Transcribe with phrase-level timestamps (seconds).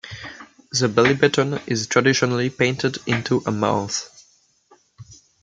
[0.71, 4.09] The belly button is traditionally painted into a mouth.